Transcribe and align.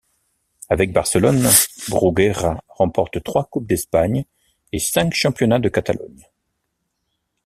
Avec 0.69 0.93
Barcelone, 0.93 1.47
Bruguera 1.89 2.63
remporte 2.69 3.21
trois 3.21 3.45
Coupes 3.45 3.67
d'Espagne 3.67 4.25
et 4.73 4.79
cinq 4.79 5.13
championnats 5.13 5.59
de 5.59 5.69
Catalogne. 5.69 6.25